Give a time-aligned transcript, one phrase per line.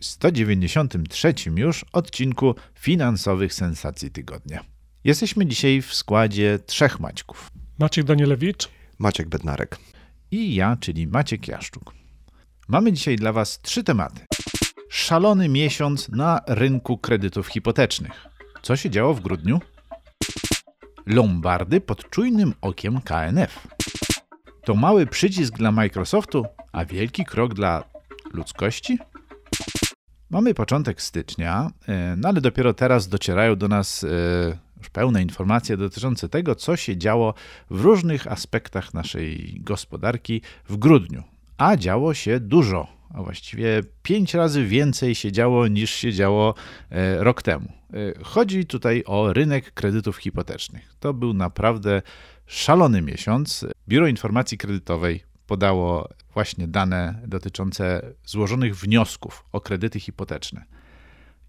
[0.00, 4.64] 193 już odcinku finansowych sensacji tygodnia.
[5.04, 7.50] Jesteśmy dzisiaj w składzie trzech Maćków.
[7.78, 8.68] Maciek Danielewicz.
[8.98, 9.78] Maciek Bednarek.
[10.30, 11.94] I ja, czyli Maciek Jaszczuk.
[12.68, 14.20] Mamy dzisiaj dla Was trzy tematy.
[14.88, 18.26] Szalony miesiąc na rynku kredytów hipotecznych.
[18.62, 19.60] Co się działo w grudniu?
[21.06, 23.68] Lombardy pod czujnym okiem KNF.
[24.64, 27.84] To mały przycisk dla Microsoftu, a wielki krok dla
[28.32, 28.98] ludzkości?
[30.30, 34.08] Mamy początek stycznia, e, no ale dopiero teraz docierają do nas e,
[34.78, 37.34] już pełne informacje dotyczące tego, co się działo
[37.70, 41.22] w różnych aspektach naszej gospodarki w grudniu.
[41.58, 46.54] A działo się dużo, a właściwie pięć razy więcej się działo niż się działo
[46.90, 47.72] e, rok temu.
[48.22, 50.94] Chodzi tutaj o rynek kredytów hipotecznych.
[51.00, 52.02] To był naprawdę
[52.46, 53.66] szalony miesiąc.
[53.88, 60.64] Biuro Informacji Kredytowej podało właśnie dane dotyczące złożonych wniosków o kredyty hipoteczne.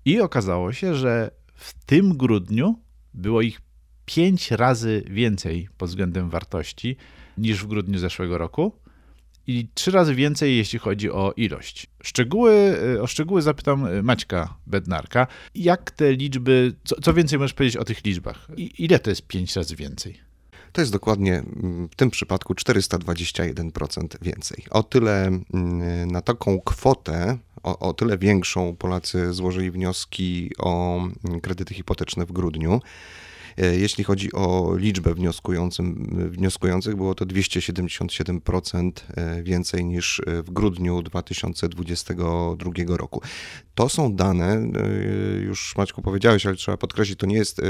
[0.05, 2.79] I okazało się, że w tym grudniu
[3.13, 3.61] było ich
[4.05, 6.97] pięć razy więcej pod względem wartości
[7.37, 8.79] niż w grudniu zeszłego roku
[9.47, 11.87] i trzy razy więcej, jeśli chodzi o ilość.
[12.03, 15.27] Szczegóły, o szczegóły zapytam Maćka Bednarka.
[15.55, 18.47] Jak te liczby, co, co więcej możesz powiedzieć o tych liczbach?
[18.57, 20.28] I, ile to jest pięć razy więcej?
[20.71, 24.65] To jest dokładnie mm, w tym przypadku 421% więcej.
[24.69, 31.41] O tyle mm, na taką kwotę, o, o tyle większą Polacy złożyli wnioski o mm,
[31.41, 32.81] kredyty hipoteczne w grudniu.
[33.59, 35.13] E, jeśli chodzi o liczbę
[36.31, 43.21] wnioskujących, było to 277% e, więcej niż e, w grudniu 2022 roku.
[43.79, 44.61] To są dane,
[45.41, 47.61] już Maćku powiedziałeś, ale trzeba podkreślić, to nie, jest,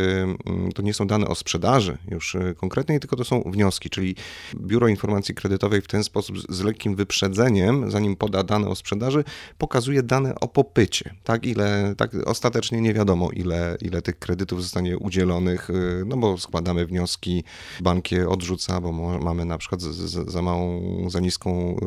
[0.76, 4.16] to nie są dane o sprzedaży już konkretnej, tylko to są wnioski, czyli
[4.56, 9.24] Biuro Informacji Kredytowej w ten sposób z lekkim wyprzedzeniem, zanim poda dane o sprzedaży,
[9.58, 11.16] pokazuje dane o popycie.
[11.24, 15.70] Tak, ile, tak ostatecznie nie wiadomo, ile, ile tych kredytów zostanie udzielonych
[16.06, 17.44] no bo składamy wnioski,
[17.82, 21.80] bank je odrzuca, bo mamy na przykład za małą, za niską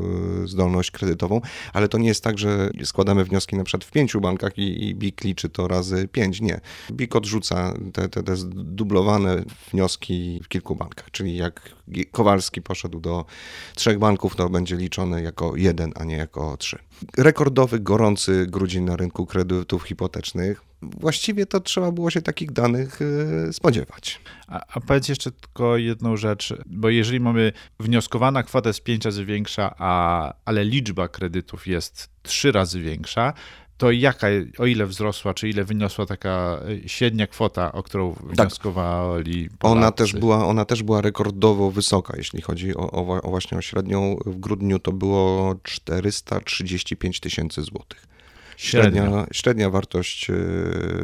[0.44, 1.40] zdolność kredytową,
[1.72, 4.94] ale to nie jest tak, że składamy wnioski na przykład w pięciu bankach i, i
[4.94, 6.40] BIK liczy to razy pięć.
[6.40, 6.60] Nie.
[6.92, 9.42] BIK odrzuca te, te, te dublowane
[9.72, 11.74] wnioski w kilku bankach, czyli jak
[12.10, 13.24] Kowalski poszedł do
[13.74, 16.78] trzech banków, to będzie liczony jako jeden, a nie jako trzy.
[17.18, 22.98] Rekordowy, gorący grudzień na rynku kredytów hipotecznych właściwie to trzeba było się takich danych
[23.48, 24.20] e, spodziewać.
[24.46, 29.24] A, a powiedz jeszcze tylko jedną rzecz, bo jeżeli mamy wnioskowana kwota jest pięć razy
[29.24, 33.32] większa, a, ale liczba kredytów jest trzy razy większa,
[33.82, 34.26] to jaka,
[34.58, 38.48] o ile wzrosła, czy ile wyniosła taka e, średnia kwota, o którą tak.
[38.48, 39.78] wnioskowali Polacy?
[39.78, 43.62] Ona też, była, ona też była rekordowo wysoka, jeśli chodzi o, o, o właśnie o
[43.62, 44.16] średnią.
[44.26, 48.06] W grudniu to było 435 tysięcy złotych.
[48.56, 50.34] Średnia, średnia wartość e,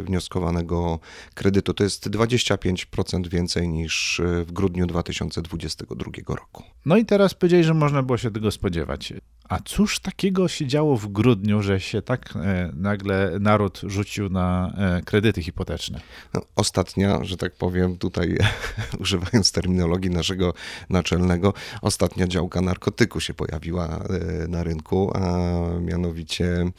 [0.02, 0.98] wnioskowanego
[1.34, 6.62] kredytu to jest 25% więcej niż e, w grudniu 2022 roku.
[6.86, 9.12] No i teraz powiedzieli, że można było się tego spodziewać.
[9.48, 14.76] A cóż takiego się działo w grudniu, że się tak e, nagle naród rzucił na
[15.04, 16.00] kredyty hipoteczne?
[16.34, 18.38] No, ostatnia, że tak powiem, tutaj
[19.00, 20.54] używając terminologii naszego
[20.90, 24.04] naczelnego, ostatnia działka narkotyku się pojawiła
[24.48, 25.38] na rynku, a
[25.80, 26.70] mianowicie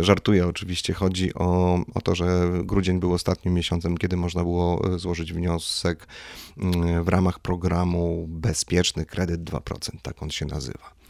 [0.00, 4.98] Żartuję oczywiście, chodzi o, o to, że grudzień był ostatnim miesiącem, kiedy można było e,
[4.98, 6.06] złożyć wniosek
[6.58, 11.00] mm, w ramach programu Bezpieczny Kredyt 2%, tak on się nazywa.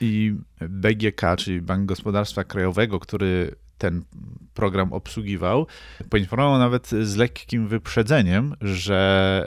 [0.00, 4.04] I BGK, czyli Bank Gospodarstwa Krajowego, który ten
[4.54, 5.66] program obsługiwał,
[6.10, 9.44] poinformował nawet z lekkim wyprzedzeniem, że,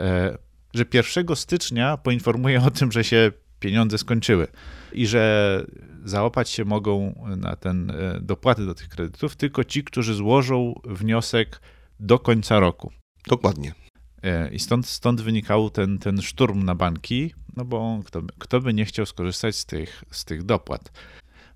[0.73, 4.47] e, że 1 stycznia poinformuje o tym, że się pieniądze skończyły
[4.94, 5.65] i że
[6.05, 11.61] załapać się mogą na ten e, dopłaty do tych kredytów tylko ci, którzy złożą wniosek
[12.00, 12.91] do końca roku.
[13.27, 13.82] Dokładnie.
[14.23, 18.73] E, I stąd, stąd wynikał ten, ten szturm na banki, no bo kto, kto by
[18.73, 20.91] nie chciał skorzystać z tych, z tych dopłat.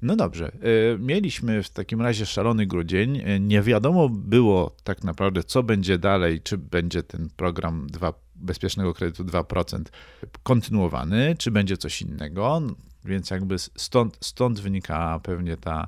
[0.02, 3.24] No dobrze, e, mieliśmy w takim razie szalony grudzień.
[3.40, 9.24] Nie wiadomo było tak naprawdę, co będzie dalej, czy będzie ten program 2, bezpiecznego kredytu
[9.24, 9.82] 2%
[10.44, 12.62] kontynuowany, czy będzie coś innego.
[13.06, 15.88] Więc jakby stąd, stąd wynika pewnie ta,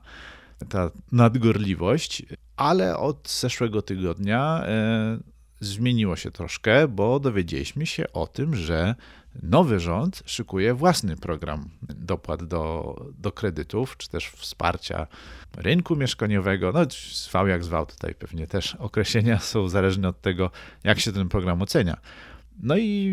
[0.70, 2.26] ta nadgorliwość,
[2.58, 5.20] ale od zeszłego tygodnia e,
[5.60, 8.96] zmieniło się troszkę, bo dowiedzieliśmy się o tym, że
[9.44, 15.08] nowy rząd szykuje własny program dopłat do, do kredytów, czy też wsparcia
[15.58, 16.72] rynku mieszkaniowego.
[16.72, 16.80] No,
[17.14, 20.52] zwał jak zwał, tutaj pewnie też określenia są zależne od tego,
[20.84, 21.98] jak się ten program ocenia.
[22.60, 23.04] No i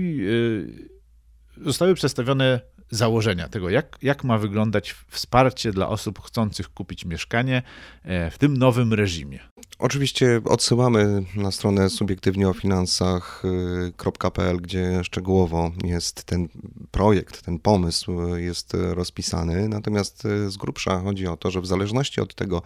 [1.56, 2.60] yy, zostały przedstawione
[2.90, 7.62] założenia tego, jak, jak ma wyglądać wsparcie dla osób chcących kupić mieszkanie
[8.04, 9.40] e, w tym nowym reżimie.
[9.78, 16.48] Oczywiście odsyłamy na stronę subiektywnie o finansach.pl, gdzie szczegółowo jest ten
[16.90, 19.68] projekt, ten pomysł jest rozpisany.
[19.68, 22.62] Natomiast z grubsza chodzi o to, że w zależności od tego,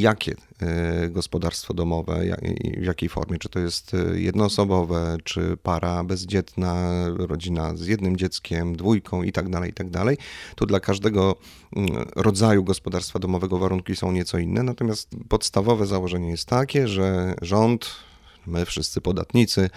[0.00, 2.22] jakie e, gospodarstwo domowe,
[2.78, 9.22] w jakiej formie, czy to jest jednoosobowe, czy para bezdzietna, rodzina z jednym dzieckiem, dwójką
[9.22, 10.16] i tak dalej, i tak dalej,
[10.56, 11.36] to dla każdego
[11.76, 14.62] mm, rodzaju gospodarstwa domowego warunki są nieco inne.
[14.62, 17.90] Natomiast podstawowe założenie jest takie, że rząd,
[18.46, 19.70] my wszyscy podatnicy,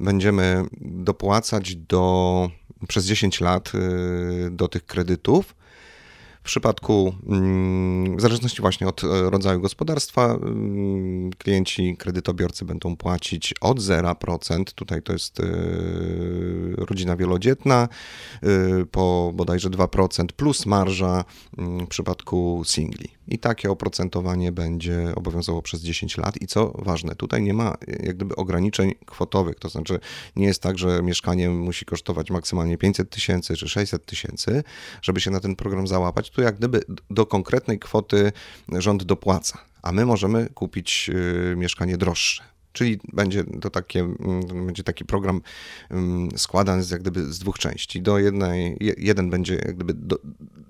[0.00, 2.50] będziemy dopłacać do,
[2.88, 5.54] przez 10 lat y, do tych kredytów
[6.44, 13.54] w przypadku, mm, w zależności właśnie od e, rodzaju gospodarstwa, mm, klienci, kredytobiorcy będą płacić
[13.60, 14.74] od 0%.
[14.74, 15.44] Tutaj to jest e,
[16.76, 17.88] rodzina wielodzietna,
[18.42, 18.48] e,
[18.90, 21.24] po bodajże 2% plus marża
[21.58, 23.13] mm, w przypadku singli.
[23.28, 26.42] I takie oprocentowanie będzie obowiązywało przez 10 lat.
[26.42, 30.00] I co ważne, tutaj nie ma jak gdyby ograniczeń kwotowych, to znaczy
[30.36, 34.64] nie jest tak, że mieszkanie musi kosztować maksymalnie 500 tysięcy czy 600 tysięcy,
[35.02, 36.80] żeby się na ten program załapać tu jak gdyby
[37.10, 38.32] do konkretnej kwoty
[38.72, 41.10] rząd dopłaca, a my możemy kupić
[41.52, 42.53] y, mieszkanie droższe.
[42.74, 45.40] Czyli będzie to takie, mm, będzie taki program
[45.90, 48.02] mm, składany z, jak gdyby z dwóch części.
[48.02, 50.18] Do jednej, jeden będzie jak gdyby do,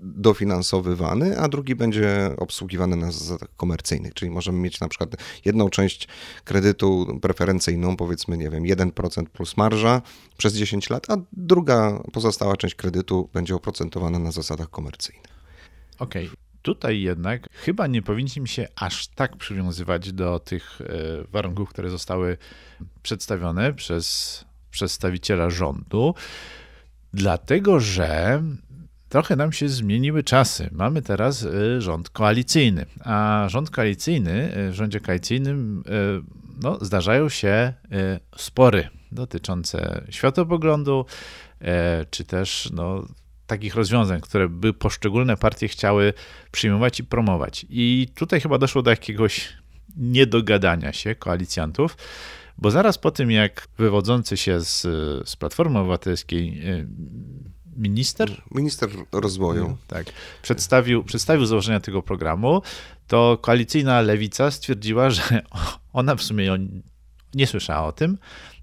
[0.01, 4.13] dofinansowywany, a drugi będzie obsługiwany na zasadach komercyjnych.
[4.13, 5.15] Czyli możemy mieć na przykład
[5.45, 6.07] jedną część
[6.43, 10.01] kredytu preferencyjną, powiedzmy, nie wiem, 1% plus marża
[10.37, 15.35] przez 10 lat, a druga pozostała część kredytu będzie oprocentowana na zasadach komercyjnych.
[15.99, 16.25] Okej.
[16.25, 16.44] Okay.
[16.65, 20.85] Tutaj jednak chyba nie powinniśmy się aż tak przywiązywać do tych e,
[21.31, 22.37] warunków, które zostały
[23.03, 26.15] przedstawione przez przedstawiciela rządu,
[27.13, 28.41] dlatego że
[29.09, 30.69] trochę nam się zmieniły czasy.
[30.71, 35.83] Mamy teraz e, rząd koalicyjny, a rząd koalicyjny, e, w rządzie koalicyjnym
[36.61, 37.73] no, zdarzają się
[38.37, 41.05] spory dotyczące światopoglądu,
[42.11, 43.05] czy też no,
[43.47, 46.13] takich rozwiązań, które by poszczególne partie chciały
[46.51, 47.65] przyjmować i promować.
[47.69, 49.53] I tutaj chyba doszło do jakiegoś
[49.97, 51.97] niedogadania się koalicjantów,
[52.57, 54.81] bo zaraz po tym, jak wywodzący się z,
[55.29, 56.85] z Platformy Obywatelskiej e,
[57.75, 58.41] minister?
[58.51, 59.77] Minister rozwoju.
[59.87, 60.05] Tak.
[60.41, 62.61] Przedstawił, przedstawił założenia tego programu,
[63.07, 65.41] to koalicyjna lewica stwierdziła, że
[65.93, 66.57] ona w sumie
[67.33, 68.17] nie słyszała o tym,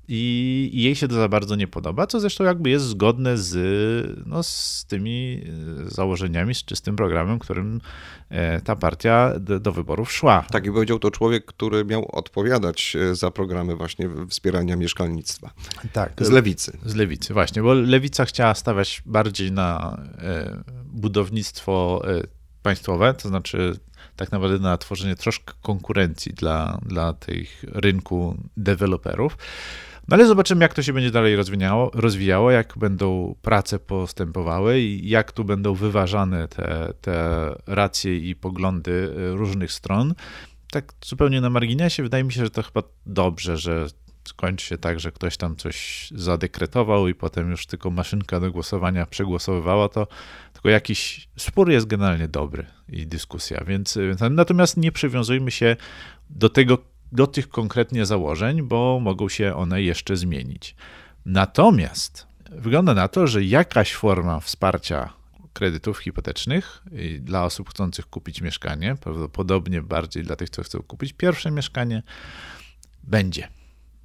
[0.09, 4.43] i, jej się to za bardzo nie podoba, co zresztą jakby jest zgodne z, no,
[4.43, 5.45] z tymi
[5.87, 7.81] założeniami, z czystym programem, którym
[8.29, 10.45] e, ta partia do, do wyborów szła.
[10.51, 15.51] Tak, i powiedział to człowiek, który miał odpowiadać e, za programy właśnie wspierania mieszkalnictwa.
[15.93, 16.13] Tak.
[16.21, 16.79] Z lewicy.
[16.85, 22.03] Z lewicy, właśnie, bo lewica chciała stawiać bardziej na e, budownictwo
[22.63, 23.77] państwowe, to znaczy
[24.17, 29.37] tak naprawdę na tworzenie troszkę konkurencji dla, dla tych rynku deweloperów.
[30.09, 35.09] No ale zobaczymy, jak to się będzie dalej rozwijało, rozwijało jak będą prace postępowały i
[35.09, 40.15] jak tu będą wyważane te, te racje i poglądy y, różnych stron.
[40.71, 43.87] Tak zupełnie na marginesie, wydaje mi się, że to chyba dobrze, że
[44.29, 49.06] skończy się tak, że ktoś tam coś zadekretował i potem już tylko maszynka do głosowania
[49.06, 50.06] przegłosowywała to,
[50.53, 55.77] tylko jakiś spór jest generalnie dobry i dyskusja, więc, więc natomiast nie przywiązujmy się
[56.31, 56.79] do tego
[57.13, 60.77] do tych konkretnie założeń, bo mogą się one jeszcze zmienić.
[61.27, 65.13] Natomiast wygląda na to, że jakaś forma wsparcia
[65.53, 66.83] kredytów hipotecznych
[67.21, 72.03] dla osób chcących kupić mieszkanie, prawdopodobnie bardziej dla tych, co chcą kupić pierwsze mieszkanie,
[73.03, 73.49] będzie.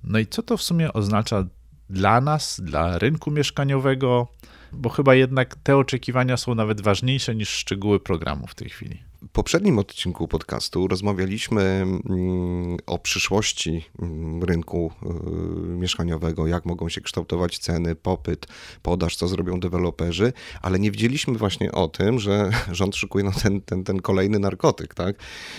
[0.04, 1.46] No i co to w sumie oznacza
[1.90, 4.28] dla nas, dla rynku mieszkaniowego,
[4.72, 9.07] bo chyba jednak te oczekiwania są nawet ważniejsze niż szczegóły programu w tej chwili.
[9.22, 17.02] W poprzednim odcinku podcastu rozmawialiśmy mm, o przyszłości mm, rynku y, mieszkaniowego, jak mogą się
[17.02, 18.48] kształtować ceny, popyt,
[18.82, 23.62] podaż, co zrobią deweloperzy, ale nie widzieliśmy właśnie o tym, że rząd szykuje no ten,
[23.62, 25.16] ten, ten kolejny narkotyk, tak?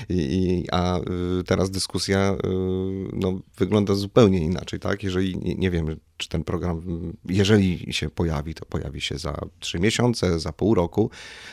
[0.09, 2.39] I, a y, teraz dyskusja y,
[3.13, 5.03] no, wygląda zupełnie inaczej, tak?
[5.03, 6.83] Jeżeli nie, nie wiemy, czy ten program,
[7.29, 11.11] jeżeli się pojawi, to pojawi się za trzy miesiące, za pół roku,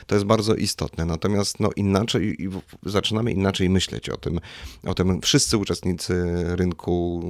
[0.07, 1.05] to jest bardzo istotne.
[1.05, 2.37] Natomiast no, inaczej,
[2.83, 4.39] zaczynamy inaczej myśleć o tym.
[4.85, 6.23] O tym wszyscy uczestnicy
[6.55, 7.21] rynku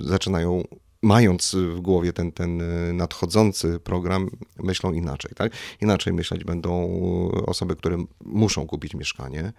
[0.00, 0.64] y, zaczynają
[1.02, 2.62] mając w głowie ten, ten
[2.96, 5.32] nadchodzący program, myślą inaczej.
[5.36, 5.52] Tak?
[5.80, 6.88] Inaczej myśleć będą
[7.46, 9.52] osoby, które muszą kupić mieszkanie,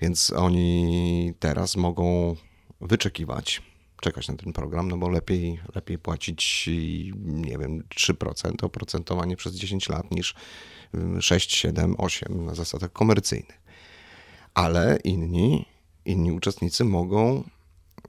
[0.00, 2.36] więc oni teraz mogą
[2.80, 3.62] wyczekiwać,
[4.00, 6.70] czekać na ten program, no bo lepiej, lepiej płacić,
[7.24, 10.34] nie wiem, 3% oprocentowanie przez 10 lat niż
[11.20, 13.60] 6, 7, 8 na zasadach komercyjnych.
[14.54, 15.66] Ale inni,
[16.04, 17.44] inni uczestnicy mogą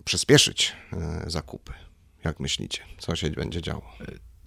[0.04, 1.74] przyspieszyć e, zakupy.
[2.24, 3.84] Jak myślicie, co się będzie działo?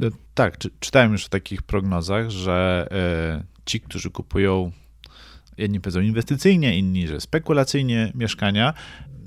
[0.02, 4.72] E, tak, czy, czytałem już o takich prognozach, że e, ci, którzy kupują
[5.58, 8.74] jedni powiedzą inwestycyjnie, inni, że spekulacyjnie mieszkania,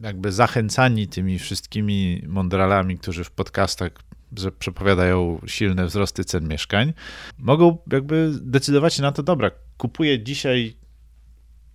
[0.01, 3.91] jakby zachęcani tymi wszystkimi mądralami, którzy w podcastach
[4.38, 6.94] że przepowiadają silne wzrosty cen mieszkań,
[7.38, 10.75] mogą jakby decydować się na to, dobra, kupuję dzisiaj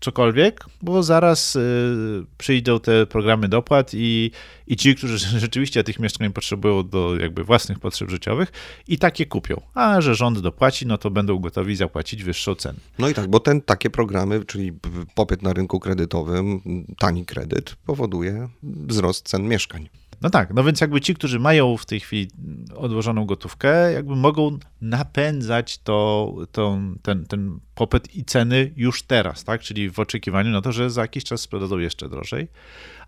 [0.00, 4.30] cokolwiek, bo zaraz y, przyjdą te programy dopłat i,
[4.66, 8.52] i ci, którzy rzeczywiście tych mieszkań potrzebują do jakby własnych potrzeb życiowych
[8.88, 9.60] i takie kupią.
[9.74, 12.78] A że rząd dopłaci, no to będą gotowi zapłacić wyższą cenę.
[12.98, 14.72] No i tak, bo ten, takie programy, czyli
[15.14, 16.60] popyt na rynku kredytowym,
[16.98, 19.88] tani kredyt, powoduje wzrost cen mieszkań.
[20.22, 22.28] No tak, no więc jakby ci, którzy mają w tej chwili
[22.76, 29.60] odłożoną gotówkę, jakby mogą napędzać to, to, ten, ten popyt i ceny już teraz, tak?
[29.60, 32.48] Czyli w oczekiwaniu na to, że za jakiś czas sprzedadzą jeszcze drożej.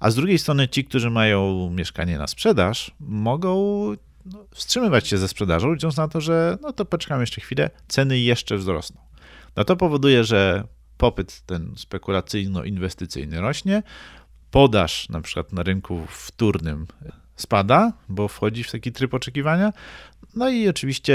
[0.00, 3.56] A z drugiej strony ci, którzy mają mieszkanie na sprzedaż, mogą
[4.24, 8.18] no, wstrzymywać się ze sprzedażą, licząc na to, że no to poczekam jeszcze chwilę, ceny
[8.18, 9.00] jeszcze wzrosną.
[9.56, 10.64] No to powoduje, że
[10.96, 13.82] popyt ten spekulacyjno-inwestycyjny rośnie,
[14.52, 16.86] podaż na przykład na rynku wtórnym
[17.36, 19.72] spada, bo wchodzi w taki tryb oczekiwania.
[20.34, 21.12] No i oczywiście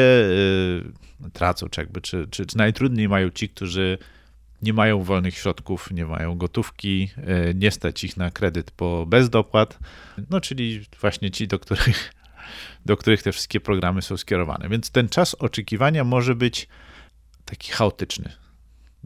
[1.22, 3.98] yy, tracą, czy, jakby, czy, czy, czy najtrudniej mają ci, którzy
[4.62, 9.30] nie mają wolnych środków, nie mają gotówki, yy, nie stać ich na kredyt po bez
[9.30, 9.80] dopłat,
[10.30, 12.14] no czyli właśnie ci, do których,
[12.86, 14.70] do których te wszystkie programy są skierowane.
[14.70, 16.68] Więc ten czas oczekiwania może być
[17.46, 18.47] taki chaotyczny.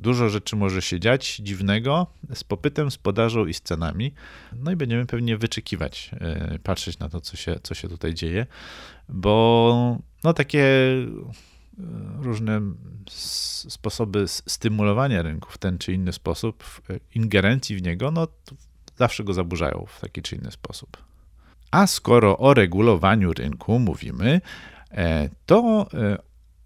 [0.02, 4.14] Dużo rzeczy może się dziać dziwnego z popytem, z podażą i z cenami.
[4.54, 8.46] No i będziemy pewnie wyczekiwać, e, patrzeć na to, co się, co się tutaj dzieje,
[9.10, 11.06] bo no takie e,
[12.20, 12.62] różne
[13.70, 18.28] sposoby stymulowania rynku w ten czy inny sposób, e, ingerencji w niego, no
[18.98, 20.98] zawsze go zaburzają w taki czy inny sposób.
[21.72, 24.42] A skoro o regulowaniu rynku mówimy,
[25.46, 25.88] to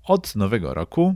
[0.04, 1.16] od nowego roku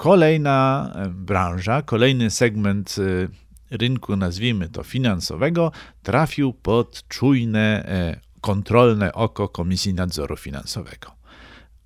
[0.00, 9.12] Kolejna e, branża, kolejny segment e, rynku, nazwijmy to finansowego, trafił pod czujne, e, kontrolne
[9.12, 11.10] oko Komisji Nadzoru Finansowego.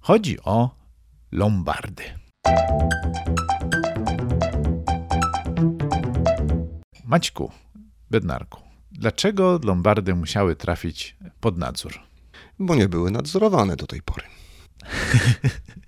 [0.00, 0.76] Chodzi o
[1.32, 2.02] lombardy.
[7.04, 7.52] Maćku,
[8.10, 8.60] Bednarku,
[8.92, 11.92] dlaczego lombardy musiały trafić pod nadzór?
[12.58, 14.26] Bo nie były nadzorowane do tej pory.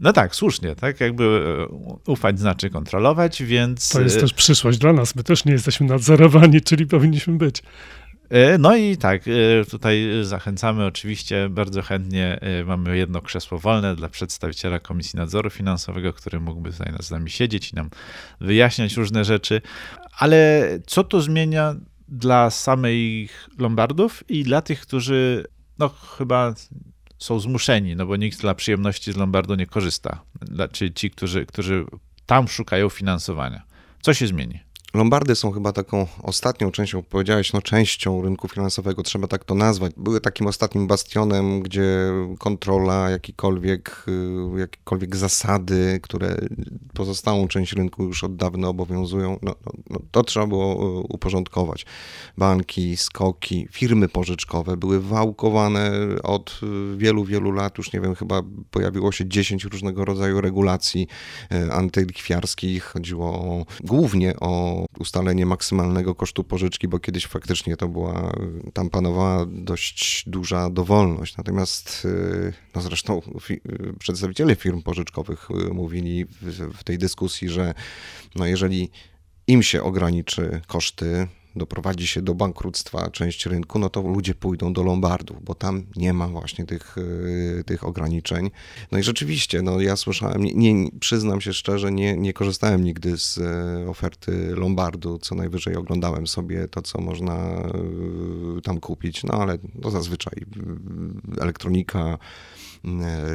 [0.00, 1.00] No tak, słusznie, tak?
[1.00, 3.88] Jakby e, ufać znaczy kontrolować, więc.
[3.88, 5.16] To jest e, też przyszłość dla nas.
[5.16, 7.62] My też nie jesteśmy nadzorowani, czyli powinniśmy być.
[8.28, 9.22] E, no i tak,
[9.70, 12.40] tutaj zachęcamy oczywiście bardzo chętnie.
[12.66, 17.72] Mamy jedno krzesło wolne dla przedstawiciela Komisji Nadzoru Finansowego, który mógłby tutaj z nami siedzieć
[17.72, 17.90] i nam
[18.40, 19.60] wyjaśniać różne rzeczy.
[20.18, 21.74] Ale co to zmienia
[22.08, 25.44] dla samych Lombardów i dla tych, którzy
[25.78, 26.54] no chyba
[27.20, 30.22] są zmuszeni, no bo nikt dla przyjemności z Lombardu nie korzysta,
[30.72, 31.84] czyli ci, którzy, którzy
[32.26, 33.62] tam szukają finansowania.
[34.02, 34.60] Co się zmieni?
[34.94, 39.92] Lombardy są chyba taką ostatnią częścią, powiedziałeś, no częścią rynku finansowego, trzeba tak to nazwać.
[39.96, 44.04] Były takim ostatnim bastionem, gdzie kontrola, jakikolwiek,
[44.56, 46.36] y, jakiekolwiek zasady, które
[46.94, 51.86] pozostałą część rynku już od dawna obowiązują, no, no, no, to trzeba było y, uporządkować.
[52.38, 55.92] Banki, skoki, firmy pożyczkowe były wałkowane
[56.22, 61.06] od y, wielu, wielu lat, już nie wiem, chyba pojawiło się 10 różnego rodzaju regulacji
[61.72, 62.84] antylikwiarskich.
[62.84, 68.32] Chodziło o, głównie o ustalenie maksymalnego kosztu pożyczki, bo kiedyś faktycznie to była,
[68.72, 71.36] tam panowała dość duża dowolność.
[71.36, 73.60] Natomiast, y, no zresztą fi,
[73.98, 77.74] przedstawiciele firm pożyczkowych y, mówili w, w tej dyskusji, że
[78.36, 78.90] no jeżeli
[79.46, 81.28] im się ograniczy koszty,
[81.60, 86.12] doprowadzi się do bankructwa część rynku, no to ludzie pójdą do Lombardów, bo tam nie
[86.12, 88.50] ma właśnie tych, y, tych ograniczeń.
[88.92, 93.18] No i rzeczywiście, no ja słyszałem, nie, nie, przyznam się szczerze, nie, nie korzystałem nigdy
[93.18, 97.62] z y, oferty Lombardu, co najwyżej oglądałem sobie to, co można
[98.58, 100.34] y, tam kupić, no ale to zazwyczaj
[101.40, 102.18] elektronika,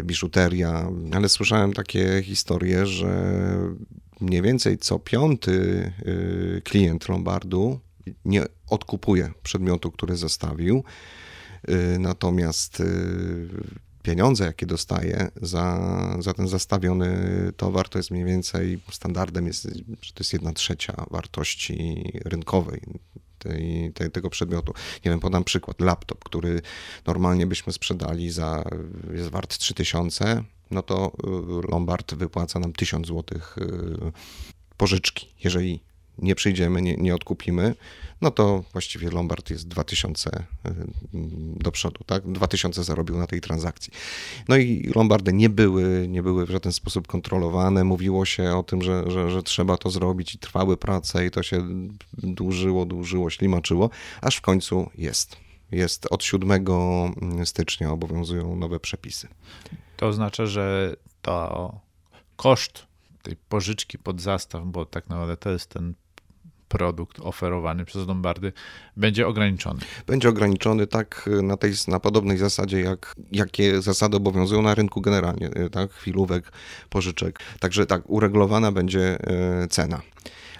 [0.03, 3.35] biżuteria, ale słyszałem takie historie, że
[4.21, 5.91] mniej więcej co piąty
[6.63, 7.79] klient Lombardu
[8.25, 10.83] nie odkupuje przedmiotu, który zostawił.
[11.69, 13.47] Y, natomiast y,
[14.03, 15.79] pieniądze, jakie dostaje za,
[16.19, 17.17] za ten zastawiony
[17.57, 19.63] towar, to jest mniej więcej standardem, jest,
[20.01, 22.81] że to jest jedna trzecia wartości rynkowej
[23.93, 24.73] tej, tego przedmiotu.
[25.05, 25.81] Nie wiem, podam przykład.
[25.81, 26.61] Laptop, który
[27.05, 28.63] normalnie byśmy sprzedali za,
[29.13, 31.11] jest wart 3000, no to
[31.63, 33.39] y, Lombard wypłaca nam 1000 zł
[34.77, 35.79] pożyczki, jeżeli
[36.17, 37.75] nie przyjdziemy, nie, nie odkupimy,
[38.21, 40.43] no to właściwie Lombard jest 2000 y,
[41.57, 42.31] do przodu, tak?
[42.31, 43.93] 2000 zarobił na tej transakcji.
[44.47, 47.83] No i Lombardy nie były, nie były w żaden sposób kontrolowane.
[47.83, 51.43] Mówiło się o tym, że, że, że trzeba to zrobić i trwały prace i to
[51.43, 51.67] się
[52.13, 53.89] dłużyło, dłużyło, ślimaczyło,
[54.21, 55.37] aż w końcu jest.
[55.71, 56.65] Jest od 7
[57.45, 59.27] stycznia obowiązują nowe przepisy.
[59.97, 61.79] To oznacza, że to
[62.35, 62.85] koszt
[63.23, 65.93] tej pożyczki pod zastaw, bo tak naprawdę to jest ten
[66.77, 68.53] produkt oferowany przez Lombardy
[68.97, 69.79] będzie ograniczony.
[70.07, 75.49] Będzie ograniczony tak na, tej, na podobnej zasadzie, jak, jakie zasady obowiązują na rynku generalnie,
[75.71, 75.91] tak?
[75.91, 76.51] Chwilówek,
[76.89, 77.39] pożyczek.
[77.59, 80.01] Także tak, uregulowana będzie e, cena.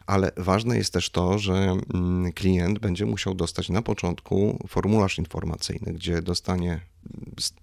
[0.08, 1.54] Ale ważne jest też to, że
[1.94, 6.80] mm, klient będzie musiał dostać na początku formularz informacyjny, gdzie dostanie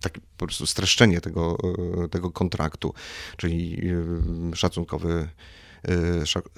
[0.01, 1.57] taki po prostu streszczenie tego,
[2.05, 2.95] e, tego kontraktu,
[3.37, 3.81] czyli
[4.53, 5.29] e, szacunkowy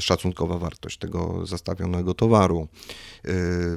[0.00, 2.68] szacunkowa wartość tego zastawionego towaru,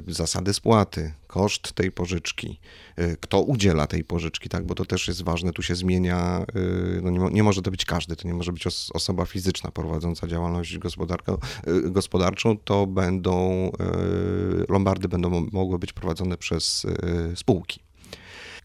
[0.08, 2.60] y, zasady spłaty, koszt tej pożyczki,
[2.98, 6.46] y, kto udziela tej pożyczki, tak, bo to też jest ważne, tu się zmienia,
[7.02, 8.64] no nie, nie może to być każdy, to nie może być
[8.94, 10.78] osoba fizyczna prowadząca działalność
[11.90, 13.70] gospodarczą, to będą,
[14.68, 16.86] lombardy będą mogły być prowadzone przez
[17.34, 17.80] spółki.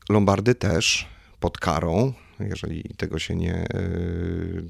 [0.09, 1.07] Lombardy też
[1.39, 2.13] pod karą
[2.49, 3.69] jeżeli tego się nie, e,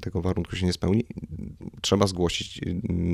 [0.00, 1.04] tego warunku się nie spełni,
[1.80, 2.60] trzeba zgłosić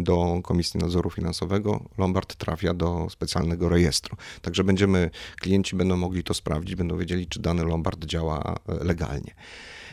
[0.03, 1.85] do Komisji Nadzoru Finansowego.
[1.99, 4.17] Lombard trafia do specjalnego rejestru.
[4.43, 9.35] Także będziemy, klienci będą mogli to sprawdzić, będą wiedzieli, czy dany Lombard działa e, legalnie.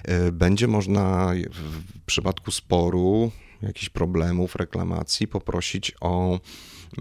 [0.03, 6.39] E, będzie można w przypadku sporu, jakichś problemów, reklamacji poprosić o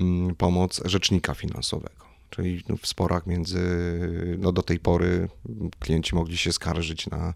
[0.01, 2.06] mm, pomoc rzecznika finansowego.
[2.31, 3.61] Czyli no, w sporach między,
[4.39, 5.29] no do tej pory
[5.79, 7.35] klienci mogli się skarżyć na,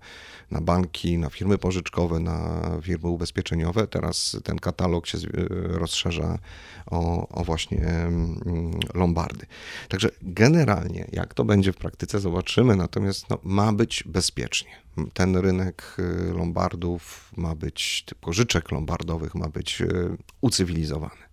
[0.50, 3.86] na banki, na firmy pożyczkowe, na firmy ubezpieczeniowe.
[3.86, 5.18] Teraz ten katalog się
[5.50, 6.38] rozszerza
[6.86, 9.46] o, o właśnie mm, lombardy.
[9.88, 14.70] Także generalnie, jak to będzie w praktyce, zobaczymy, natomiast no, ma być bezpiecznie.
[15.14, 21.29] Ten rynek y, lombardów ma być, pożyczek lombardowych ma być y, ucywilizowany.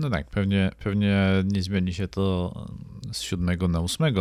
[0.00, 2.54] No tak, pewnie, pewnie nie zmieni się to
[3.12, 4.14] z 7 na 8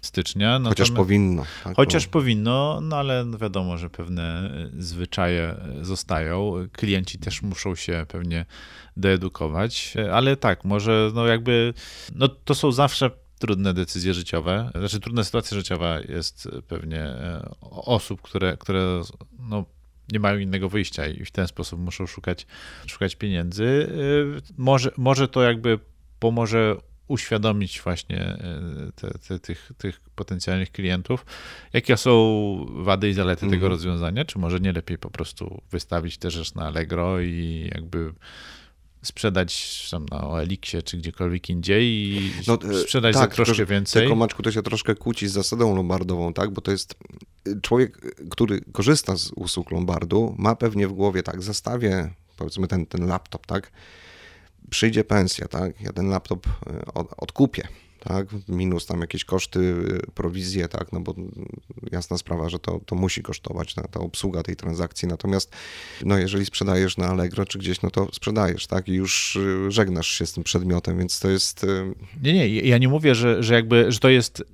[0.00, 0.60] stycznia.
[0.64, 1.42] Chociaż powinno.
[1.64, 1.76] Tak?
[1.76, 6.52] Chociaż powinno, no ale wiadomo, że pewne zwyczaje zostają.
[6.72, 8.44] Klienci też muszą się pewnie
[8.96, 11.74] doedukować, ale tak, może no jakby,
[12.14, 18.22] no to są zawsze trudne decyzje życiowe, znaczy trudna sytuacja życiowa jest pewnie e, osób,
[18.22, 19.02] które, które
[19.38, 19.64] no,
[20.12, 22.46] nie mają innego wyjścia i w ten sposób muszą szukać,
[22.86, 23.64] szukać pieniędzy.
[23.64, 25.78] Y, może, może to jakby
[26.18, 26.76] pomoże
[27.08, 28.38] uświadomić właśnie
[28.88, 31.26] y, te, te, tych, tych potencjalnych klientów,
[31.72, 33.72] jakie są wady i zalety tego mhm.
[33.72, 38.12] rozwiązania, czy może nie lepiej po prostu wystawić te rzecz na Allegro i jakby
[39.04, 43.70] sprzedać tam na OLX-ie czy gdziekolwiek indziej i no, e, sprzedać tak, za troszkę tylko,
[43.70, 44.02] więcej.
[44.02, 46.50] Tylko Maczku to się troszkę kłóci z zasadą lombardową, tak?
[46.50, 46.94] Bo to jest
[47.62, 53.06] człowiek, który korzysta z usług lombardu, ma pewnie w głowie tak, zastawię powiedzmy ten, ten
[53.06, 53.70] laptop, tak?
[54.70, 55.80] Przyjdzie pensja, tak?
[55.80, 56.84] Ja ten laptop e,
[57.16, 57.68] odkupię
[58.04, 61.14] tak, minus tam jakieś koszty, y, prowizje, tak, no bo
[61.92, 65.56] jasna sprawa, że to, to musi kosztować na ta obsługa tej transakcji, natomiast
[66.04, 70.08] no jeżeli sprzedajesz na Allegro czy gdzieś, no to sprzedajesz, tak, i już y, żegnasz
[70.08, 71.64] się z tym przedmiotem, więc to jest...
[71.64, 74.44] Y, nie, nie, ja nie mówię, że, że jakby, że to jest,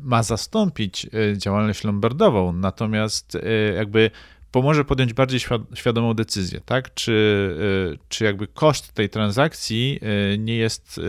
[0.00, 3.38] ma zastąpić działalność lombardową, natomiast
[3.76, 4.10] jakby
[4.50, 5.40] pomoże podjąć bardziej
[5.74, 6.94] świadomą decyzję, tak?
[6.94, 7.56] Czy,
[8.08, 10.00] czy jakby koszt tej transakcji
[10.38, 11.00] nie jest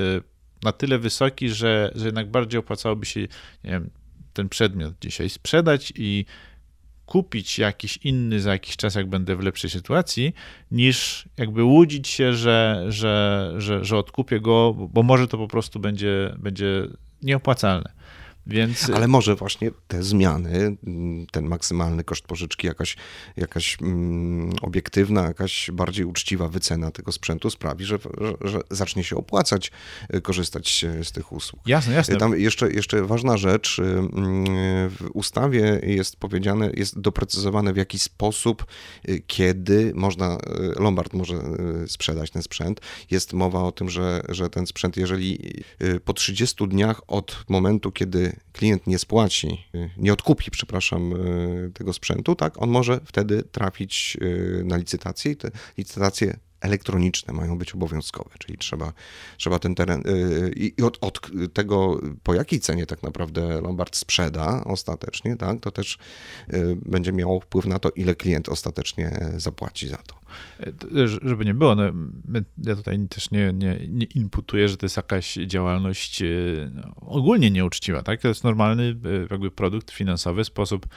[0.63, 3.27] na tyle wysoki, że, że jednak bardziej opłacałoby się
[3.63, 3.89] wiem,
[4.33, 6.25] ten przedmiot dzisiaj sprzedać i
[7.05, 10.33] kupić jakiś inny za jakiś czas, jak będę w lepszej sytuacji,
[10.71, 15.79] niż jakby łudzić się, że, że, że, że odkupię go, bo może to po prostu
[15.79, 16.87] będzie, będzie
[17.21, 17.98] nieopłacalne.
[18.49, 18.89] Więc...
[18.89, 20.77] Ale może właśnie te zmiany,
[21.31, 22.97] ten maksymalny koszt pożyczki, jakaś,
[23.37, 23.77] jakaś
[24.61, 27.99] obiektywna, jakaś bardziej uczciwa wycena tego sprzętu sprawi, że,
[28.41, 29.71] że, zacznie się opłacać
[30.15, 31.67] y, korzystać z tych usług.
[31.67, 32.15] Jasne, jasne.
[32.15, 33.83] Tam jeszcze, jeszcze ważna rzecz, y,
[34.89, 38.65] w ustawie jest powiedziane, jest doprecyzowane w jaki sposób,
[39.09, 40.37] y, kiedy można,
[40.79, 41.39] Lombard może
[41.87, 42.81] sprzedać ten sprzęt.
[43.11, 45.53] Jest mowa o tym, że, że ten sprzęt, jeżeli
[46.05, 51.93] po 30 dniach od momentu, kiedy klient nie spłaci, y, nie odkupi, przepraszam, y, tego
[51.93, 57.73] sprzętu, tak, on może wtedy trafić y, na licytację i te licytacje elektroniczne mają być
[57.73, 58.93] obowiązkowe, czyli trzeba,
[59.37, 60.03] trzeba ten teren
[60.55, 65.97] i od, od, tego, po jakiej cenie tak naprawdę Lombard sprzeda ostatecznie, tak, to też
[66.85, 70.19] będzie miało wpływ na to, ile klient ostatecznie zapłaci za to.
[71.03, 71.83] E, żeby nie było, no,
[72.63, 76.23] ja tutaj też nie, nie, nie imputuję, że to jest jakaś działalność
[76.73, 78.21] no, ogólnie nieuczciwa, tak?
[78.21, 78.95] To jest normalny
[79.31, 80.87] jakby produkt finansowy, sposób,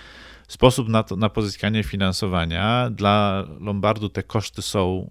[0.52, 2.90] sposób na, to, na pozyskanie finansowania.
[2.90, 5.10] Dla Lombardu te koszty są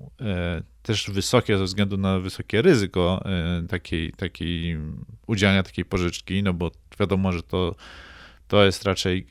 [0.84, 3.24] też wysokie ze względu na wysokie ryzyko
[3.70, 4.78] takiej, takiej
[5.28, 7.76] udzielania takiej pożyczki, no bo wiadomo, że to,
[8.48, 9.28] to jest raczej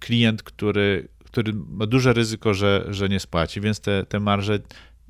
[0.00, 4.58] klient, który który ma duże ryzyko, że, że nie spłaci, więc te, te marże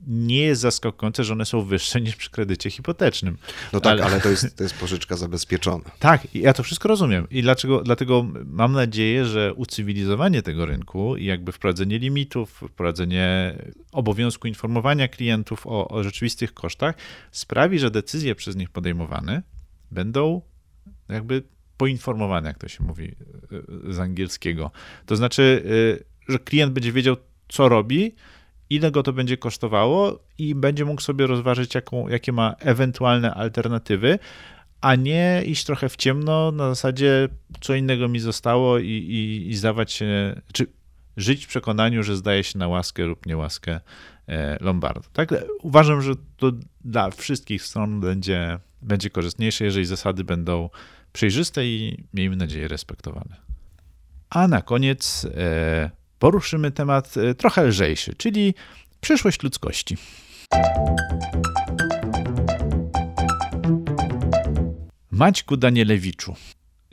[0.07, 3.39] nie jest zaskakujące, że one są wyższe niż przy kredycie hipotecznym.
[3.73, 5.85] No tak, ale, ale to, jest, to jest pożyczka zabezpieczona.
[5.99, 7.27] Tak, ja to wszystko rozumiem.
[7.31, 13.57] I dlaczego, dlatego mam nadzieję, że ucywilizowanie tego rynku i jakby wprowadzenie limitów, wprowadzenie
[13.93, 16.95] obowiązku informowania klientów o, o rzeczywistych kosztach
[17.33, 19.43] sprawi, że decyzje przez nich podejmowane
[19.91, 20.43] będą
[21.09, 21.43] jakby
[21.77, 23.15] poinformowane, jak to się mówi
[23.89, 24.71] e, z angielskiego.
[25.07, 25.63] To znaczy
[26.01, 27.17] e, że klient będzie wiedział,
[27.49, 28.15] co robi,
[28.75, 34.19] ile go to będzie kosztowało i będzie mógł sobie rozważyć, jaką, jakie ma ewentualne alternatywy,
[34.81, 37.29] a nie iść trochę w ciemno na zasadzie,
[37.61, 40.67] co innego mi zostało i, i, i zdawać się, czy
[41.17, 43.81] żyć w przekonaniu, że zdaje się na łaskę lub niełaskę
[44.29, 45.09] e, Lombardu.
[45.13, 45.35] Tak?
[45.63, 46.53] Uważam, że to
[46.85, 50.71] dla wszystkich stron będzie, będzie korzystniejsze, jeżeli zasady będą
[51.13, 53.37] przejrzyste i miejmy nadzieję respektowane.
[54.31, 55.91] A na koniec e,
[56.25, 58.55] poruszymy temat e, trochę lżejszy, czyli
[59.01, 59.97] przyszłość ludzkości.
[65.11, 66.35] Maćku Danielewiczu,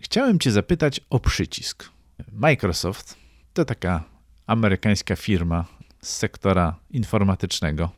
[0.02, 1.90] chciałem Cię zapytać o przycisk.
[2.32, 3.16] Microsoft
[3.54, 4.04] to taka
[4.48, 5.66] amerykańska firma
[6.02, 7.90] z sektora informatycznego.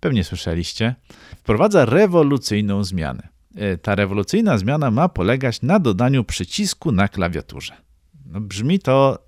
[0.00, 0.94] Pewnie słyszeliście.
[1.36, 3.28] Wprowadza rewolucyjną zmianę.
[3.56, 7.76] E, ta rewolucyjna zmiana ma polegać na dodaniu przycisku na klawiaturze.
[8.26, 9.27] No, brzmi to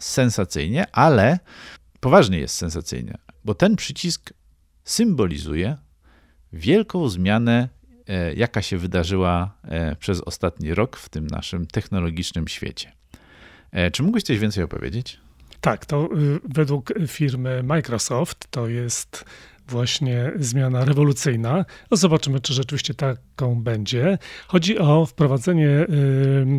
[0.00, 1.38] sensacyjnie, ale
[2.00, 4.32] poważnie jest sensacyjnie, bo ten przycisk
[4.84, 5.76] symbolizuje
[6.52, 7.68] wielką zmianę,
[8.08, 12.92] e, jaka się wydarzyła e, przez ostatni rok w tym naszym technologicznym świecie.
[13.72, 15.20] E, czy mógłbyś coś więcej opowiedzieć?
[15.60, 19.24] Tak, to y, według firmy Microsoft to jest
[19.70, 21.64] właśnie zmiana rewolucyjna.
[21.90, 24.18] No zobaczymy, czy rzeczywiście taką będzie.
[24.48, 25.86] Chodzi o wprowadzenie y,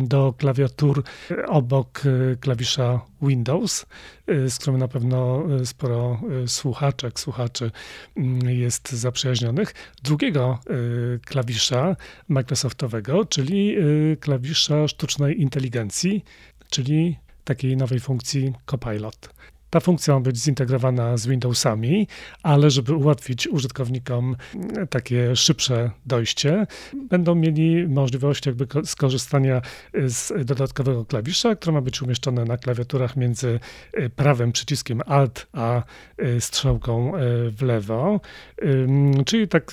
[0.02, 1.02] do klawiatur
[1.46, 3.86] obok y, klawisza Windows,
[4.30, 7.70] y, z którym na pewno sporo słuchaczek, słuchaczy
[8.16, 10.58] mm, jest zaprzyjaźnionych, drugiego
[11.26, 11.96] klawisza
[12.28, 13.76] Microsoftowego, czyli
[14.20, 16.24] klawisza sztucznej inteligencji,
[16.70, 19.28] czyli takiej nowej funkcji Copilot.
[19.72, 22.08] Ta funkcja ma być zintegrowana z Windowsami,
[22.42, 24.36] ale żeby ułatwić użytkownikom
[24.90, 26.66] takie szybsze dojście,
[27.10, 29.62] będą mieli możliwość jakby skorzystania
[29.94, 33.60] z dodatkowego klawisza, które ma być umieszczone na klawiaturach między
[33.92, 35.82] e, prawym przyciskiem Alt a
[36.18, 38.20] e, strzałką e, w lewo,
[39.26, 39.72] czyli tak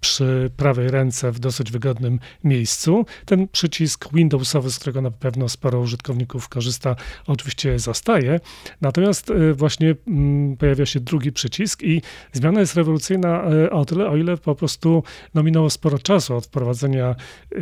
[0.00, 3.06] przy prawej ręce w dosyć wygodnym miejscu.
[3.24, 8.40] Ten przycisk Windowsowy, z którego na pewno sporo użytkowników korzysta, oczywiście zostaje,
[8.80, 14.08] Natomiast e, właśnie mm, pojawia się drugi przycisk i zmiana jest rewolucyjna e, o tyle,
[14.08, 15.02] o ile po prostu
[15.34, 17.58] no, minęło sporo czasu od wprowadzenia e,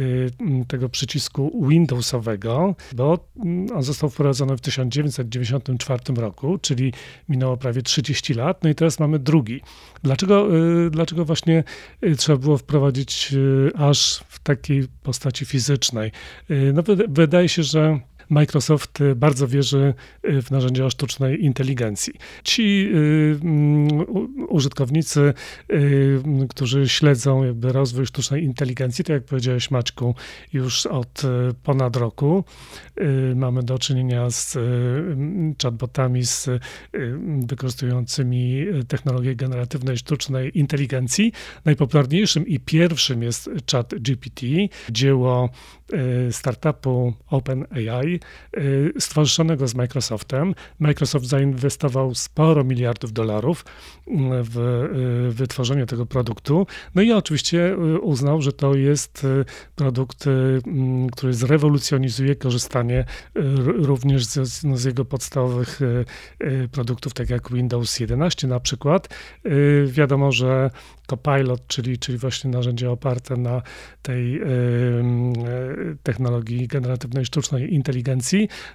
[0.69, 3.29] tego przycisku Windowsowego, bo
[3.75, 6.93] on został wprowadzony w 1994 roku, czyli
[7.29, 9.61] minęło prawie 30 lat, no i teraz mamy drugi.
[10.03, 10.49] Dlaczego,
[10.91, 11.65] dlaczego właśnie
[12.17, 13.35] trzeba było wprowadzić
[13.75, 16.11] aż w takiej postaci fizycznej?
[16.75, 22.13] No, wydaje się, że Microsoft bardzo wierzy w narzędzia sztucznej inteligencji.
[22.45, 23.89] Ci mm,
[24.49, 25.35] użytkownicy,
[26.49, 30.15] którzy śledzą jakby rozwój sztucznej inteligencji, to jak powiedziałeś Maćku,
[30.53, 31.23] już od
[31.63, 32.45] ponad roku
[33.35, 34.59] mamy do czynienia z
[35.63, 36.49] chatbotami, z
[37.47, 41.33] wykorzystującymi technologię generatywnej sztucznej inteligencji.
[41.65, 44.47] Najpopularniejszym i pierwszym jest chat GPT,
[44.91, 45.51] dzieło
[45.93, 48.16] Y, startupu OpenAI
[48.57, 50.55] y, stworzonego z Microsoftem.
[50.79, 53.65] Microsoft zainwestował sporo miliardów dolarów
[54.09, 54.89] y, w
[55.31, 56.67] wytworzenie tego produktu.
[56.95, 59.27] No i oczywiście uznał, że to jest
[59.75, 60.25] produkt,
[61.13, 63.05] który zrewolucjonizuje korzystanie
[63.65, 65.81] również z, no, z jego podstawowych
[66.73, 69.09] produktów, tak jak Windows 11 na przykład.
[69.87, 70.71] Wiadomo, że
[71.07, 73.63] Copilot, czyli, czyli właśnie narzędzie oparte na
[74.03, 74.41] tej
[76.03, 78.06] technologii generatywnej sztucznej inteligencji,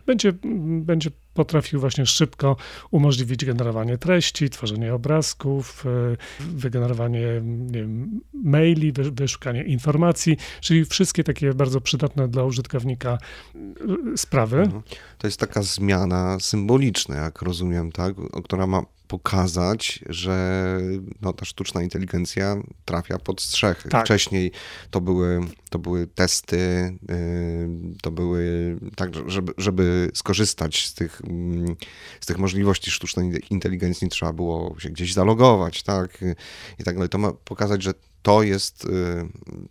[0.05, 0.33] będzie,
[0.81, 2.55] będzie potrafił właśnie szybko
[2.91, 7.27] umożliwić generowanie treści, tworzenie obrazków, e, wygenerowanie
[7.67, 13.17] wiem, maili, wyszukanie informacji, czyli wszystkie takie bardzo przydatne dla użytkownika
[13.55, 14.57] e, sprawy.
[14.61, 14.81] Mhm.
[15.17, 20.77] To jest taka zmiana symboliczna, jak rozumiem, tak, która ma pokazać, że
[21.21, 23.89] no, ta sztuczna inteligencja trafia pod strzechy.
[23.89, 24.05] Tak.
[24.05, 24.51] Wcześniej
[24.91, 25.39] to były,
[25.69, 26.57] to były testy,
[27.09, 31.20] yy, to były tak, żeby, żeby skorzystać z tych,
[32.21, 36.17] z tych możliwości sztucznej inteligencji trzeba było się gdzieś zalogować, tak,
[36.79, 37.10] i tak dalej.
[37.10, 38.89] To ma pokazać, że to jest, y,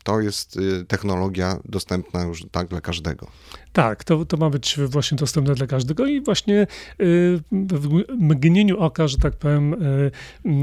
[0.05, 3.27] to jest y, technologia dostępna już tak dla każdego.
[3.73, 6.67] Tak, to, to ma być właśnie dostępne dla każdego i właśnie
[7.01, 9.77] y, w mgnieniu oka, że tak powiem,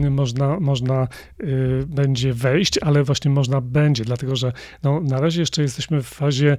[0.10, 1.08] można, można
[1.88, 6.58] będzie wejść, ale właśnie można będzie, dlatego że no, na razie jeszcze jesteśmy w fazie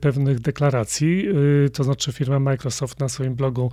[0.00, 1.24] pewnych deklaracji,
[1.72, 3.70] to znaczy firma Microsoft na swoim blogu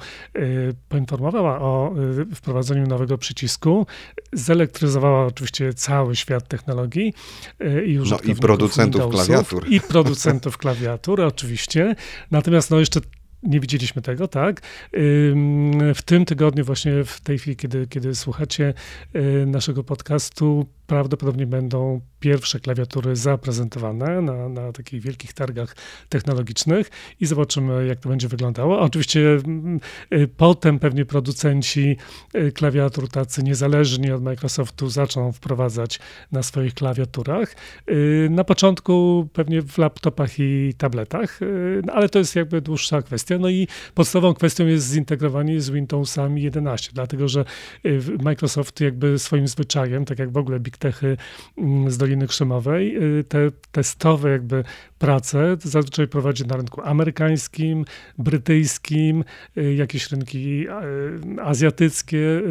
[0.89, 1.95] poinformowała o
[2.35, 3.87] wprowadzeniu nowego przycisku,
[4.33, 9.67] zelektryzowała oczywiście cały świat technologii, e, i no, i producentów Windowsów, klawiatur.
[9.69, 11.95] I producentów klawiatur, oczywiście.
[12.31, 12.99] Natomiast no jeszcze
[13.45, 14.61] nie widzieliśmy tego, tak?
[15.95, 18.73] W tym tygodniu, właśnie w tej chwili, kiedy, kiedy słuchacie
[19.13, 25.75] e, naszego podcastu, prawdopodobnie będą pierwsze klawiatury zaprezentowane na, na takich wielkich targach
[26.09, 28.79] technologicznych i zobaczymy, jak to będzie wyglądało.
[28.79, 29.79] Oczywiście mm,
[30.13, 31.97] y, potem pewnie producenci
[32.35, 35.99] y, klawiatur tacy niezależni od Microsoftu zaczną wprowadzać
[36.31, 37.55] na swoich klawiaturach.
[37.89, 41.39] Y, na początku pewnie w laptopach i tabletach,
[41.85, 43.37] no ale to jest jakby dłuższa kwestia.
[43.37, 47.45] No i podstawową kwestią jest zintegrowanie z Windowsami 11, dlatego że
[48.23, 51.17] Microsoft jakby swoim zwyczajem, tak jak w ogóle Big techy
[51.57, 53.03] mm, z Doliny Krzemowej.
[53.03, 54.63] Y, te testowe jakby
[54.99, 57.85] prace zazwyczaj prowadzi na rynku amerykańskim,
[58.17, 59.23] brytyjskim,
[59.57, 62.41] y, jakieś rynki y, azjatyckie.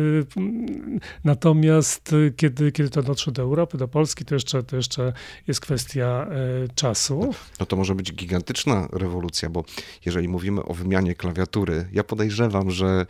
[1.24, 5.12] Natomiast kiedy, kiedy to dotrze do Europy, do Polski, to jeszcze, to jeszcze
[5.46, 6.26] jest kwestia
[6.74, 7.34] czasu.
[7.60, 9.64] No to może być gigantyczna rewolucja, bo
[10.04, 13.06] jeżeli mówimy o wymianie klawiatury, ja podejrzewam, że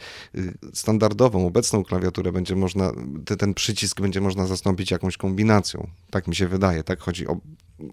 [0.72, 2.92] standardową, obecną klawiaturę będzie można,
[3.38, 5.88] ten przycisk będzie można zastąpić jak jakąś kombinacją.
[6.10, 7.36] Tak mi się wydaje, tak chodzi o,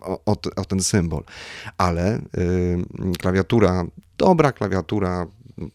[0.02, 0.22] o,
[0.56, 1.24] o ten symbol.
[1.78, 2.84] Ale y,
[3.20, 3.86] klawiatura,
[4.18, 5.28] dobra klawiatura,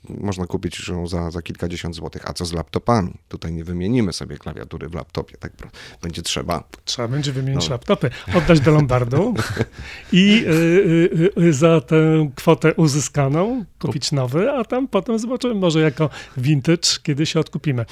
[0.09, 2.31] można kupić ją za, za kilkadziesiąt złotych.
[2.31, 3.15] A co z laptopami?
[3.29, 5.53] Tutaj nie wymienimy sobie klawiatury w laptopie, tak
[6.03, 6.69] będzie trzeba.
[6.85, 7.75] Trzeba będzie wymienić no.
[7.75, 9.35] laptopy, oddać do Lombardu
[10.13, 10.51] i y,
[11.39, 16.89] y, y, za tę kwotę uzyskaną kupić nowy, a tam potem zobaczymy, może jako vintage,
[17.03, 17.85] kiedy się odkupimy.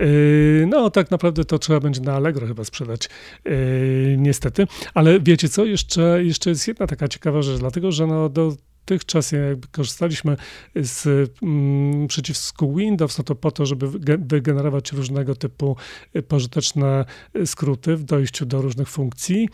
[0.00, 3.08] Y, no tak naprawdę to trzeba będzie na Allegro chyba sprzedać,
[3.46, 4.66] y, niestety.
[4.94, 8.52] Ale wiecie co, jeszcze, jeszcze jest jedna taka ciekawa rzecz, dlatego że no do
[8.86, 10.36] dotychczas jakby korzystaliśmy
[10.76, 11.06] z
[11.42, 15.76] mm, przycisku Windows, no to po to, żeby wygenerować różnego typu
[16.16, 17.04] y, pożyteczne
[17.36, 19.48] y, skróty w dojściu do różnych funkcji.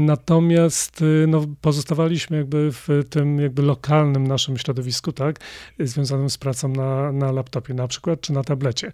[0.00, 5.40] Natomiast y, no, pozostawaliśmy jakby w tym jakby lokalnym naszym środowisku, tak,
[5.80, 8.92] związanym z pracą na, na laptopie na przykład, czy na tablecie.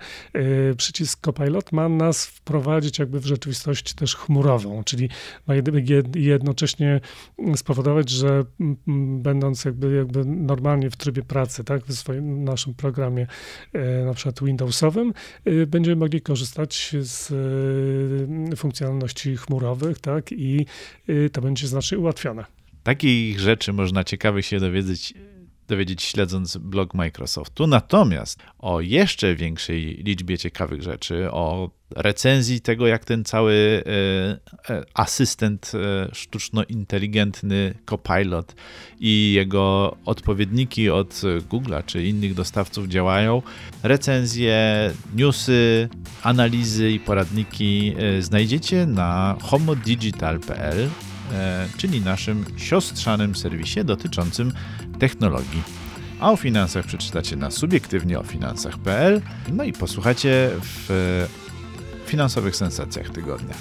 [0.76, 5.08] Przycisk Copilot ma nas wprowadzić jakby w rzeczywistość też chmurową, czyli
[5.46, 5.54] ma
[6.14, 7.00] jednocześnie
[7.56, 8.44] spowodować, że
[9.18, 13.26] będąc jakby, jakby normalnie w trybie pracy, tak, w swoim naszym programie
[13.72, 15.12] e, na przykład Windowsowym,
[15.44, 17.32] e, będziemy mogli korzystać z
[18.52, 20.66] e, funkcjonalności chmurowych, tak, i
[21.32, 22.44] to będzie znacznie ułatwione.
[22.82, 25.14] Takich rzeczy można ciekawych się dowiedzieć
[25.68, 27.66] dowiedzieć śledząc blog Microsoftu.
[27.66, 34.84] Natomiast o jeszcze większej liczbie ciekawych rzeczy, o recenzji tego, jak ten cały e, e,
[34.94, 38.54] asystent e, sztuczno-inteligentny Copilot
[39.00, 41.14] i jego odpowiedniki od
[41.50, 43.42] Google'a czy innych dostawców działają.
[43.82, 45.88] Recenzje, newsy,
[46.22, 50.88] analizy i poradniki znajdziecie na homodigital.pl,
[51.76, 54.52] czyli naszym siostrzanym serwisie dotyczącym
[54.98, 55.62] technologii.
[56.20, 59.20] A o finansach przeczytacie na subiektywnieofinansach.pl,
[59.52, 61.26] no i posłuchacie w
[62.06, 63.54] finansowych sensacjach tygodnia.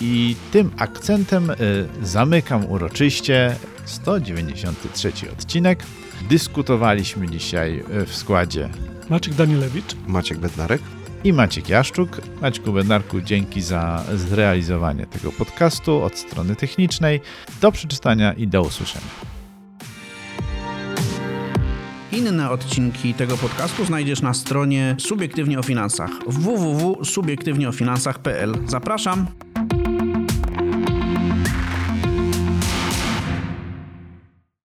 [0.00, 1.56] I tym akcentem y,
[2.02, 5.82] zamykam uroczyście 193 odcinek.
[6.28, 8.68] Dyskutowaliśmy dzisiaj w składzie
[9.10, 10.82] Maciek Danielewicz, Maciek Bednarek
[11.24, 12.20] i Maciek Jaszczuk.
[12.42, 17.20] Maćku Bednarku, dzięki za zrealizowanie tego podcastu od strony technicznej.
[17.60, 19.06] Do przeczytania i do usłyszenia.
[22.12, 28.54] Inne odcinki tego podcastu znajdziesz na stronie Subiektywnie o Finansach www.subiektywnieofinansach.pl.
[28.66, 29.26] Zapraszam!